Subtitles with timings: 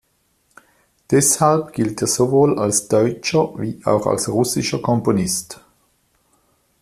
[1.11, 5.61] Deshalb gilt er sowohl als deutscher wie auch als russischer Komponist.